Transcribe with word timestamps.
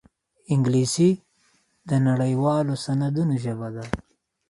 انګلیسي 0.53 1.09
د 1.89 1.91
نړيوالو 2.07 2.73
سندونو 2.83 3.33
ژبه 3.43 3.67
ده 3.75 3.83